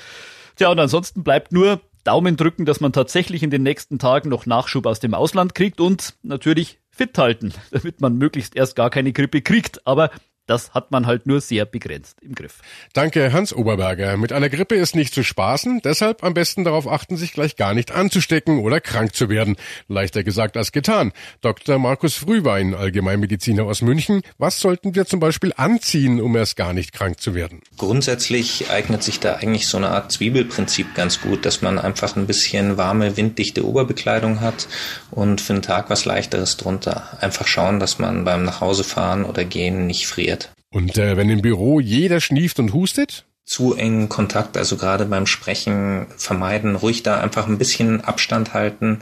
Tja, 0.55 0.69
und 0.69 0.79
ansonsten 0.79 1.23
bleibt 1.23 1.51
nur 1.51 1.81
Daumen 2.03 2.37
drücken, 2.37 2.65
dass 2.65 2.79
man 2.79 2.93
tatsächlich 2.93 3.43
in 3.43 3.49
den 3.49 3.63
nächsten 3.63 3.99
Tagen 3.99 4.29
noch 4.29 4.45
Nachschub 4.45 4.85
aus 4.85 4.99
dem 4.99 5.13
Ausland 5.13 5.55
kriegt 5.55 5.81
und 5.81 6.15
natürlich 6.21 6.79
fit 6.89 7.17
halten, 7.17 7.53
damit 7.71 7.99
man 7.99 8.17
möglichst 8.17 8.55
erst 8.55 8.75
gar 8.75 8.89
keine 8.89 9.11
Grippe 9.11 9.41
kriegt. 9.41 9.85
Aber 9.85 10.11
Das 10.47 10.73
hat 10.73 10.91
man 10.91 11.07
halt 11.07 11.25
nur 11.25 11.41
sehr 11.41 11.65
begrenzt 11.65 12.17
im 12.21 12.35
Griff. 12.35 12.59
Danke, 12.93 13.33
Hans 13.33 13.51
Oberberger. 13.51 14.15
Mit 14.17 14.31
einer 14.31 14.49
Grippe 14.49 14.75
ist 14.75 14.95
nicht 14.95 15.13
zu 15.13 15.23
spaßen, 15.23 15.81
deshalb 15.83 16.23
am 16.23 16.35
besten 16.35 16.63
darauf 16.63 16.87
achten, 16.87 17.17
sich 17.17 17.33
gleich 17.33 17.55
gar 17.55 17.73
nicht 17.73 17.91
anzustecken 17.91 18.59
oder 18.59 18.79
krank 18.79 19.15
zu 19.15 19.29
werden. 19.29 19.55
Leichter 19.87 20.23
gesagt 20.23 20.55
als 20.55 20.71
getan. 20.71 21.13
Dr. 21.41 21.79
Markus 21.79 22.13
Frühwein, 22.13 22.75
Allgemeinmediziner 22.75 23.63
aus 23.63 23.81
München. 23.81 24.21
Was 24.37 24.59
sollten 24.59 24.93
wir 24.93 25.05
zum 25.05 25.19
Beispiel 25.19 25.51
anziehen, 25.57 26.21
um 26.21 26.35
erst 26.35 26.55
gar 26.57 26.73
nicht 26.73 26.93
krank 26.93 27.19
zu 27.19 27.33
werden? 27.33 27.61
Grundsätzlich 27.77 28.69
eignet 28.69 29.01
sich 29.01 29.19
da 29.19 29.35
eigentlich 29.35 29.67
so 29.67 29.77
eine 29.77 29.89
Art 29.89 30.11
Zwiebelprinzip 30.11 30.93
ganz 30.93 31.21
gut, 31.21 31.45
dass 31.45 31.63
man 31.63 31.79
einfach 31.79 32.15
ein 32.15 32.27
bisschen 32.27 32.77
warme, 32.77 33.17
winddichte 33.17 33.65
Oberbekleidung 33.65 34.41
hat 34.41 34.67
und 35.09 35.41
für 35.41 35.53
den 35.53 35.61
Tag 35.63 35.89
was 35.89 36.05
leichteres 36.05 36.57
drunter. 36.57 37.17
Einfach 37.21 37.47
schauen, 37.47 37.79
dass 37.79 37.97
man 37.97 38.25
beim 38.25 38.43
Nachhausefahren 38.43 39.25
oder 39.25 39.43
Gehen 39.43 39.87
nicht 39.87 40.05
friert. 40.07 40.34
Und 40.75 40.97
äh, 40.97 41.15
wenn 41.15 41.29
im 41.29 41.41
Büro 41.41 41.79
jeder 41.79 42.19
schnieft 42.19 42.59
und 42.59 42.73
hustet? 42.73 43.23
zu 43.45 43.75
engen 43.75 44.09
Kontakt, 44.09 44.57
also 44.57 44.75
gerade 44.75 45.05
beim 45.05 45.27
Sprechen 45.27 46.07
vermeiden, 46.17 46.75
ruhig 46.75 47.03
da 47.03 47.19
einfach 47.19 47.47
ein 47.47 47.59
bisschen 47.59 48.01
Abstand 48.01 48.55
halten. 48.55 49.01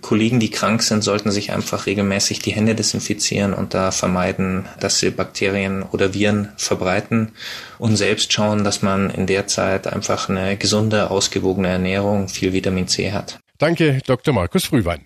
Kollegen, 0.00 0.40
die 0.40 0.50
krank 0.50 0.82
sind, 0.82 1.04
sollten 1.04 1.30
sich 1.30 1.52
einfach 1.52 1.84
regelmäßig 1.84 2.38
die 2.38 2.52
Hände 2.52 2.74
desinfizieren 2.74 3.52
und 3.52 3.74
da 3.74 3.90
vermeiden, 3.90 4.64
dass 4.80 4.98
sie 4.98 5.10
Bakterien 5.10 5.82
oder 5.82 6.14
Viren 6.14 6.48
verbreiten 6.56 7.32
und 7.78 7.96
selbst 7.96 8.32
schauen, 8.32 8.64
dass 8.64 8.80
man 8.80 9.10
in 9.10 9.26
der 9.26 9.46
Zeit 9.46 9.86
einfach 9.86 10.30
eine 10.30 10.56
gesunde, 10.56 11.10
ausgewogene 11.10 11.68
Ernährung, 11.68 12.30
viel 12.30 12.54
Vitamin 12.54 12.88
C 12.88 13.12
hat. 13.12 13.40
Danke, 13.58 14.00
Dr. 14.06 14.32
Markus 14.32 14.64
Frühwein. 14.64 15.04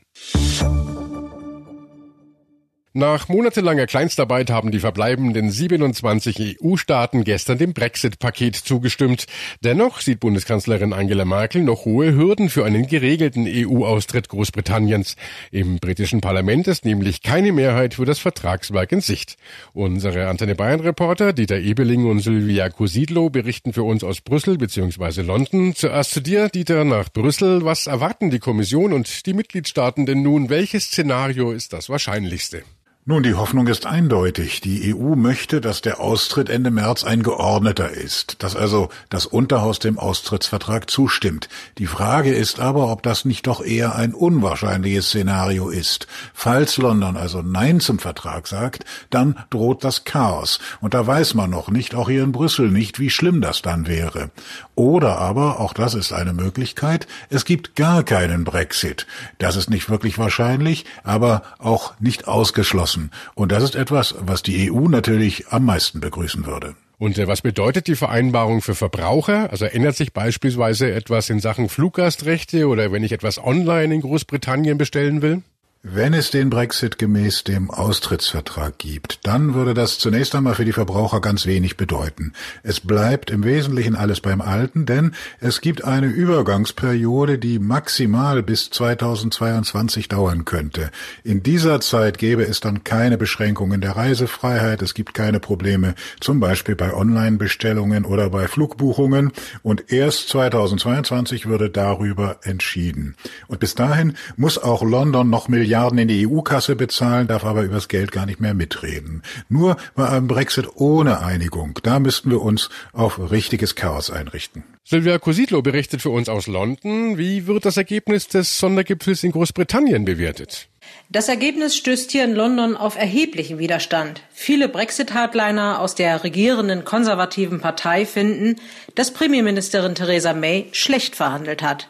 Nach 2.98 3.28
monatelanger 3.28 3.86
Kleinstarbeit 3.86 4.48
haben 4.48 4.70
die 4.70 4.78
verbleibenden 4.78 5.50
27 5.50 6.62
EU-Staaten 6.62 7.24
gestern 7.24 7.58
dem 7.58 7.74
Brexit-Paket 7.74 8.56
zugestimmt. 8.56 9.26
Dennoch 9.62 10.00
sieht 10.00 10.20
Bundeskanzlerin 10.20 10.94
Angela 10.94 11.26
Merkel 11.26 11.62
noch 11.62 11.84
hohe 11.84 12.14
Hürden 12.14 12.48
für 12.48 12.64
einen 12.64 12.86
geregelten 12.86 13.46
EU-Austritt 13.46 14.30
Großbritanniens. 14.30 15.16
Im 15.50 15.78
britischen 15.78 16.22
Parlament 16.22 16.68
ist 16.68 16.86
nämlich 16.86 17.20
keine 17.20 17.52
Mehrheit 17.52 17.92
für 17.92 18.06
das 18.06 18.18
Vertragswerk 18.18 18.90
in 18.92 19.02
Sicht. 19.02 19.36
Unsere 19.74 20.28
Antenne 20.28 20.54
Bayern-Reporter 20.54 21.34
Dieter 21.34 21.58
Ebeling 21.58 22.06
und 22.06 22.20
Sylvia 22.20 22.70
Cosidlo 22.70 23.28
berichten 23.28 23.74
für 23.74 23.82
uns 23.82 24.04
aus 24.04 24.22
Brüssel 24.22 24.56
bzw. 24.56 25.20
London. 25.20 25.74
Zuerst 25.74 26.12
zu 26.12 26.22
dir, 26.22 26.48
Dieter, 26.48 26.84
nach 26.84 27.12
Brüssel. 27.12 27.62
Was 27.62 27.88
erwarten 27.88 28.30
die 28.30 28.38
Kommission 28.38 28.94
und 28.94 29.26
die 29.26 29.34
Mitgliedstaaten 29.34 30.06
denn 30.06 30.22
nun? 30.22 30.48
Welches 30.48 30.84
Szenario 30.84 31.52
ist 31.52 31.74
das 31.74 31.90
wahrscheinlichste? 31.90 32.62
Nun, 33.08 33.22
die 33.22 33.34
Hoffnung 33.34 33.68
ist 33.68 33.86
eindeutig. 33.86 34.60
Die 34.62 34.92
EU 34.92 35.14
möchte, 35.14 35.60
dass 35.60 35.80
der 35.80 36.00
Austritt 36.00 36.48
Ende 36.48 36.72
März 36.72 37.04
ein 37.04 37.22
geordneter 37.22 37.88
ist, 37.88 38.42
dass 38.42 38.56
also 38.56 38.88
das 39.10 39.26
Unterhaus 39.26 39.78
dem 39.78 39.96
Austrittsvertrag 39.96 40.90
zustimmt. 40.90 41.48
Die 41.78 41.86
Frage 41.86 42.34
ist 42.34 42.58
aber, 42.58 42.90
ob 42.90 43.04
das 43.04 43.24
nicht 43.24 43.46
doch 43.46 43.64
eher 43.64 43.94
ein 43.94 44.12
unwahrscheinliches 44.12 45.06
Szenario 45.06 45.68
ist. 45.68 46.08
Falls 46.34 46.78
London 46.78 47.16
also 47.16 47.42
Nein 47.42 47.78
zum 47.78 48.00
Vertrag 48.00 48.48
sagt, 48.48 48.84
dann 49.10 49.36
droht 49.50 49.84
das 49.84 50.02
Chaos. 50.02 50.58
Und 50.80 50.92
da 50.92 51.06
weiß 51.06 51.34
man 51.34 51.50
noch 51.50 51.68
nicht, 51.68 51.94
auch 51.94 52.08
hier 52.08 52.24
in 52.24 52.32
Brüssel 52.32 52.72
nicht, 52.72 52.98
wie 52.98 53.10
schlimm 53.10 53.40
das 53.40 53.62
dann 53.62 53.86
wäre. 53.86 54.32
Oder 54.74 55.18
aber, 55.18 55.60
auch 55.60 55.74
das 55.74 55.94
ist 55.94 56.12
eine 56.12 56.32
Möglichkeit, 56.32 57.06
es 57.30 57.44
gibt 57.44 57.76
gar 57.76 58.02
keinen 58.02 58.42
Brexit. 58.42 59.06
Das 59.38 59.54
ist 59.54 59.70
nicht 59.70 59.88
wirklich 59.88 60.18
wahrscheinlich, 60.18 60.86
aber 61.04 61.42
auch 61.60 61.94
nicht 62.00 62.26
ausgeschlossen 62.26 62.95
lassen. 62.96 63.10
Und 63.34 63.52
das 63.52 63.62
ist 63.62 63.76
etwas, 63.76 64.14
was 64.20 64.42
die 64.42 64.70
EU 64.70 64.88
natürlich 64.88 65.48
am 65.48 65.64
meisten 65.64 66.00
begrüßen 66.00 66.46
würde. 66.46 66.74
Und 66.98 67.18
äh, 67.18 67.28
was 67.28 67.42
bedeutet 67.42 67.88
die 67.88 67.94
Vereinbarung 67.94 68.62
für 68.62 68.74
Verbraucher? 68.74 69.50
Also 69.50 69.66
ändert 69.66 69.96
sich 69.96 70.12
beispielsweise 70.12 70.92
etwas 70.92 71.28
in 71.28 71.40
Sachen 71.40 71.68
Fluggastrechte 71.68 72.68
oder 72.68 72.90
wenn 72.90 73.04
ich 73.04 73.12
etwas 73.12 73.38
online 73.42 73.94
in 73.94 74.00
Großbritannien 74.00 74.78
bestellen 74.78 75.20
will? 75.20 75.42
Wenn 75.88 76.14
es 76.14 76.32
den 76.32 76.50
Brexit 76.50 76.98
gemäß 76.98 77.44
dem 77.44 77.70
Austrittsvertrag 77.70 78.76
gibt, 78.76 79.24
dann 79.24 79.54
würde 79.54 79.72
das 79.72 80.00
zunächst 80.00 80.34
einmal 80.34 80.56
für 80.56 80.64
die 80.64 80.72
Verbraucher 80.72 81.20
ganz 81.20 81.46
wenig 81.46 81.76
bedeuten. 81.76 82.32
Es 82.64 82.80
bleibt 82.80 83.30
im 83.30 83.44
Wesentlichen 83.44 83.94
alles 83.94 84.20
beim 84.20 84.40
Alten, 84.40 84.84
denn 84.84 85.12
es 85.38 85.60
gibt 85.60 85.84
eine 85.84 86.08
Übergangsperiode, 86.08 87.38
die 87.38 87.60
maximal 87.60 88.42
bis 88.42 88.68
2022 88.70 90.08
dauern 90.08 90.44
könnte. 90.44 90.90
In 91.22 91.44
dieser 91.44 91.80
Zeit 91.80 92.18
gäbe 92.18 92.42
es 92.42 92.58
dann 92.58 92.82
keine 92.82 93.16
Beschränkungen 93.16 93.80
der 93.80 93.92
Reisefreiheit, 93.92 94.82
es 94.82 94.92
gibt 94.92 95.14
keine 95.14 95.38
Probleme, 95.38 95.94
zum 96.18 96.40
Beispiel 96.40 96.74
bei 96.74 96.92
Online-Bestellungen 96.94 98.04
oder 98.04 98.28
bei 98.30 98.48
Flugbuchungen 98.48 99.30
und 99.62 99.92
erst 99.92 100.30
2022 100.30 101.46
würde 101.46 101.70
darüber 101.70 102.40
entschieden. 102.42 103.14
Und 103.46 103.60
bis 103.60 103.76
dahin 103.76 104.16
muss 104.36 104.58
auch 104.58 104.82
London 104.82 105.30
noch 105.30 105.46
Milliarden 105.46 105.75
Milliarden 105.76 105.98
in 105.98 106.08
die 106.08 106.26
EU-Kasse 106.26 106.74
bezahlen, 106.74 107.26
darf 107.26 107.44
aber 107.44 107.62
übers 107.62 107.88
Geld 107.88 108.10
gar 108.10 108.24
nicht 108.24 108.40
mehr 108.40 108.54
mitreden. 108.54 109.22
Nur 109.50 109.76
bei 109.94 110.08
einem 110.08 110.26
Brexit 110.26 110.66
ohne 110.76 111.20
Einigung, 111.20 111.78
da 111.82 111.98
müssten 111.98 112.30
wir 112.30 112.40
uns 112.40 112.70
auf 112.94 113.30
richtiges 113.30 113.74
Chaos 113.74 114.10
einrichten. 114.10 114.64
Silvia 114.84 115.18
Cosidlo 115.18 115.60
berichtet 115.60 116.00
für 116.00 116.08
uns 116.08 116.30
aus 116.30 116.46
London. 116.46 117.18
Wie 117.18 117.46
wird 117.46 117.66
das 117.66 117.76
Ergebnis 117.76 118.26
des 118.26 118.58
Sondergipfels 118.58 119.22
in 119.22 119.32
Großbritannien 119.32 120.06
bewertet? 120.06 120.68
Das 121.10 121.28
Ergebnis 121.28 121.76
stößt 121.76 122.10
hier 122.10 122.24
in 122.24 122.34
London 122.34 122.74
auf 122.74 122.96
erheblichen 122.96 123.58
Widerstand. 123.58 124.22
Viele 124.32 124.70
Brexit-Hardliner 124.70 125.80
aus 125.80 125.94
der 125.94 126.24
regierenden 126.24 126.84
konservativen 126.84 127.60
Partei 127.60 128.06
finden, 128.06 128.56
dass 128.94 129.12
Premierministerin 129.12 129.94
Theresa 129.94 130.32
May 130.32 130.68
schlecht 130.72 131.16
verhandelt 131.16 131.62
hat. 131.62 131.88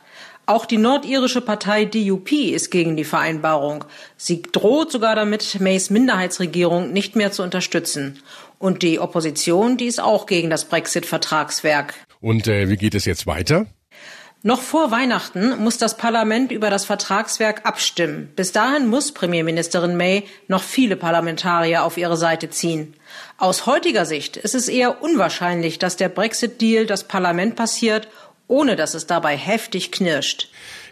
Auch 0.48 0.64
die 0.64 0.78
nordirische 0.78 1.40
Partei 1.40 1.86
DUP 1.86 2.30
ist 2.30 2.70
gegen 2.70 2.96
die 2.96 3.04
Vereinbarung. 3.04 3.84
Sie 4.16 4.42
droht 4.42 4.92
sogar 4.92 5.16
damit, 5.16 5.58
Mays 5.60 5.90
Minderheitsregierung 5.90 6.92
nicht 6.92 7.16
mehr 7.16 7.32
zu 7.32 7.42
unterstützen. 7.42 8.22
Und 8.60 8.84
die 8.84 9.00
Opposition, 9.00 9.76
die 9.76 9.86
ist 9.86 10.00
auch 10.00 10.26
gegen 10.26 10.48
das 10.48 10.66
Brexit-Vertragswerk. 10.66 11.94
Und 12.20 12.46
äh, 12.46 12.68
wie 12.68 12.76
geht 12.76 12.94
es 12.94 13.06
jetzt 13.06 13.26
weiter? 13.26 13.66
Noch 14.42 14.60
vor 14.60 14.92
Weihnachten 14.92 15.58
muss 15.64 15.78
das 15.78 15.96
Parlament 15.96 16.52
über 16.52 16.70
das 16.70 16.84
Vertragswerk 16.84 17.66
abstimmen. 17.66 18.32
Bis 18.36 18.52
dahin 18.52 18.86
muss 18.86 19.10
Premierministerin 19.10 19.96
May 19.96 20.22
noch 20.46 20.62
viele 20.62 20.94
Parlamentarier 20.94 21.82
auf 21.82 21.96
ihre 21.96 22.16
Seite 22.16 22.50
ziehen. 22.50 22.94
Aus 23.38 23.66
heutiger 23.66 24.06
Sicht 24.06 24.36
ist 24.36 24.54
es 24.54 24.68
eher 24.68 25.02
unwahrscheinlich, 25.02 25.80
dass 25.80 25.96
der 25.96 26.10
Brexit-Deal 26.10 26.86
das 26.86 27.02
Parlament 27.04 27.56
passiert 27.56 28.06
ohne 28.48 28.76
dass 28.76 28.94
es 28.94 29.06
dabei 29.06 29.36
heftig 29.36 29.92
knirscht. 29.92 30.48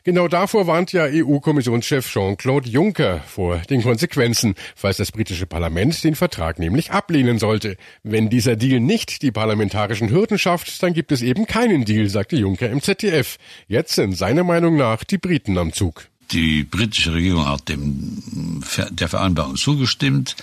Genau 0.06 0.28
davor 0.28 0.66
warnt 0.66 0.92
ja 0.92 1.04
EU-Kommissionschef 1.04 2.06
Jean-Claude 2.12 2.68
Juncker 2.68 3.20
vor 3.26 3.56
den 3.70 3.82
Konsequenzen, 3.82 4.54
falls 4.76 4.98
das 4.98 5.12
britische 5.12 5.46
Parlament 5.46 6.04
den 6.04 6.14
Vertrag 6.14 6.58
nämlich 6.58 6.90
ablehnen 6.90 7.38
sollte. 7.38 7.78
Wenn 8.02 8.28
dieser 8.28 8.54
Deal 8.54 8.80
nicht 8.80 9.22
die 9.22 9.30
parlamentarischen 9.30 10.10
Hürden 10.10 10.38
schafft, 10.38 10.82
dann 10.82 10.92
gibt 10.92 11.10
es 11.10 11.22
eben 11.22 11.46
keinen 11.46 11.86
Deal, 11.86 12.10
sagte 12.10 12.36
Juncker 12.36 12.68
im 12.68 12.82
ZDF. 12.82 13.38
Jetzt 13.66 13.94
sind 13.94 14.14
seiner 14.14 14.44
Meinung 14.44 14.76
nach 14.76 15.04
die 15.04 15.16
Briten 15.16 15.56
am 15.56 15.72
Zug. 15.72 16.06
Die 16.32 16.64
britische 16.64 17.14
Regierung 17.14 17.48
hat 17.48 17.70
dem, 17.70 18.62
der 18.90 19.08
Vereinbarung 19.08 19.56
zugestimmt. 19.56 20.36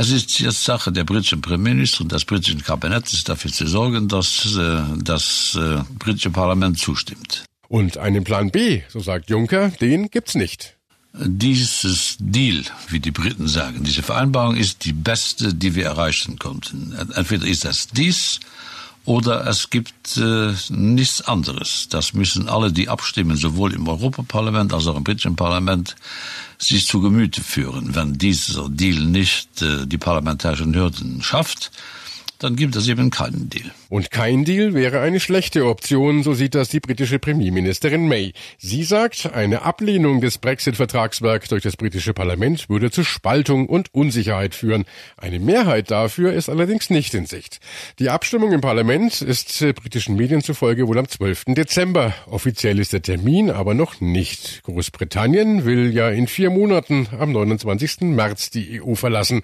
Es 0.00 0.10
ist 0.10 0.40
jetzt 0.40 0.64
Sache 0.64 0.90
der 0.90 1.04
britischen 1.04 1.42
Premierminister 1.42 2.00
und 2.00 2.10
des 2.10 2.24
britischen 2.24 2.62
Kabinetts 2.62 3.22
dafür 3.22 3.52
zu 3.52 3.66
sorgen, 3.66 4.08
dass 4.08 4.56
äh, 4.56 4.80
das 4.96 5.58
äh, 5.60 5.82
britische 5.98 6.30
Parlament 6.30 6.78
zustimmt. 6.78 7.44
Und 7.68 7.98
einen 7.98 8.24
Plan 8.24 8.50
B, 8.50 8.80
so 8.88 9.00
sagt 9.00 9.28
Juncker, 9.28 9.68
den 9.68 10.08
gibt's 10.08 10.34
nicht. 10.34 10.78
Dieses 11.12 12.16
Deal, 12.18 12.64
wie 12.88 13.00
die 13.00 13.10
Briten 13.10 13.46
sagen, 13.46 13.84
diese 13.84 14.02
Vereinbarung 14.02 14.56
ist 14.56 14.86
die 14.86 14.94
beste, 14.94 15.52
die 15.52 15.74
wir 15.74 15.84
erreichen 15.84 16.38
konnten. 16.38 16.96
Entweder 17.14 17.46
ist 17.46 17.66
das 17.66 17.88
dies 17.88 18.40
oder 19.10 19.44
es 19.48 19.70
gibt 19.70 20.18
äh, 20.18 20.54
nichts 20.68 21.20
anderes. 21.20 21.88
Das 21.90 22.14
müssen 22.14 22.48
alle, 22.48 22.70
die 22.70 22.88
abstimmen, 22.88 23.36
sowohl 23.36 23.74
im 23.74 23.88
Europaparlament 23.88 24.72
als 24.72 24.86
auch 24.86 24.96
im 24.96 25.02
britischen 25.02 25.34
Parlament, 25.34 25.96
sich 26.58 26.86
zu 26.86 27.00
Gemüte 27.00 27.42
führen. 27.42 27.96
Wenn 27.96 28.18
dieser 28.18 28.68
Deal 28.68 29.00
nicht 29.00 29.62
äh, 29.62 29.84
die 29.84 29.98
parlamentarischen 29.98 30.76
Hürden 30.76 31.22
schafft, 31.22 31.72
dann 32.40 32.56
gibt 32.56 32.74
es 32.74 32.88
eben 32.88 33.10
keinen 33.10 33.50
Deal. 33.50 33.70
Und 33.90 34.10
kein 34.10 34.44
Deal 34.44 34.72
wäre 34.72 35.00
eine 35.00 35.20
schlechte 35.20 35.66
Option, 35.66 36.22
so 36.22 36.32
sieht 36.32 36.54
das 36.54 36.70
die 36.70 36.80
britische 36.80 37.18
Premierministerin 37.18 38.08
May. 38.08 38.32
Sie 38.56 38.82
sagt, 38.82 39.32
eine 39.34 39.62
Ablehnung 39.62 40.22
des 40.22 40.38
Brexit-Vertragswerk 40.38 41.48
durch 41.48 41.62
das 41.62 41.76
britische 41.76 42.14
Parlament 42.14 42.70
würde 42.70 42.90
zu 42.90 43.04
Spaltung 43.04 43.68
und 43.68 43.94
Unsicherheit 43.94 44.54
führen. 44.54 44.86
Eine 45.18 45.38
Mehrheit 45.38 45.90
dafür 45.90 46.32
ist 46.32 46.48
allerdings 46.48 46.88
nicht 46.88 47.12
in 47.12 47.26
Sicht. 47.26 47.60
Die 47.98 48.08
Abstimmung 48.08 48.52
im 48.52 48.62
Parlament 48.62 49.20
ist 49.20 49.60
äh, 49.60 49.74
britischen 49.74 50.16
Medien 50.16 50.42
zufolge 50.42 50.88
wohl 50.88 50.98
am 50.98 51.08
12. 51.08 51.44
Dezember. 51.48 52.14
Offiziell 52.26 52.78
ist 52.78 52.94
der 52.94 53.02
Termin 53.02 53.50
aber 53.50 53.74
noch 53.74 54.00
nicht. 54.00 54.62
Großbritannien 54.64 55.66
will 55.66 55.92
ja 55.92 56.08
in 56.08 56.26
vier 56.26 56.48
Monaten 56.48 57.06
am 57.18 57.32
29. 57.32 58.00
März 58.00 58.48
die 58.50 58.80
EU 58.82 58.94
verlassen. 58.94 59.42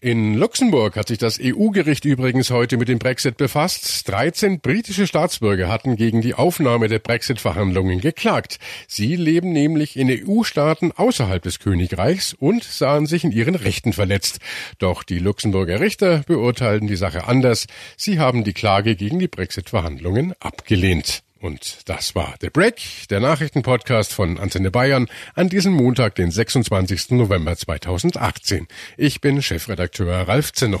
In 0.00 0.34
Luxemburg 0.34 0.96
hat 0.96 1.08
sich 1.08 1.18
das 1.18 1.38
EU-Gericht 1.42 2.06
übrigens 2.06 2.37
übrigens 2.38 2.50
heute 2.52 2.76
mit 2.76 2.86
dem 2.86 3.00
Brexit 3.00 3.36
befasst. 3.36 4.08
13 4.08 4.60
britische 4.60 5.08
Staatsbürger 5.08 5.66
hatten 5.66 5.96
gegen 5.96 6.20
die 6.20 6.34
Aufnahme 6.34 6.86
der 6.86 7.00
Brexit-Verhandlungen 7.00 8.00
geklagt. 8.00 8.60
Sie 8.86 9.16
leben 9.16 9.50
nämlich 9.50 9.96
in 9.96 10.08
EU-Staaten 10.08 10.92
außerhalb 10.92 11.42
des 11.42 11.58
Königreichs 11.58 12.34
und 12.34 12.62
sahen 12.62 13.06
sich 13.06 13.24
in 13.24 13.32
ihren 13.32 13.56
Rechten 13.56 13.92
verletzt. 13.92 14.38
Doch 14.78 15.02
die 15.02 15.18
Luxemburger 15.18 15.80
Richter 15.80 16.22
beurteilten 16.28 16.86
die 16.86 16.94
Sache 16.94 17.26
anders. 17.26 17.66
Sie 17.96 18.20
haben 18.20 18.44
die 18.44 18.52
Klage 18.52 18.94
gegen 18.94 19.18
die 19.18 19.26
Brexit-Verhandlungen 19.26 20.32
abgelehnt. 20.38 21.24
Und 21.40 21.88
das 21.88 22.14
war 22.14 22.36
The 22.40 22.50
Break, 22.50 23.08
der 23.10 23.18
Nachrichtenpodcast 23.18 24.12
von 24.12 24.38
Antenne 24.38 24.70
Bayern 24.70 25.08
an 25.34 25.48
diesem 25.48 25.72
Montag, 25.72 26.14
den 26.14 26.30
26. 26.30 27.10
November 27.10 27.56
2018. 27.56 28.68
Ich 28.96 29.20
bin 29.20 29.42
Chefredakteur 29.42 30.28
Ralf 30.28 30.52
Zinno. 30.52 30.80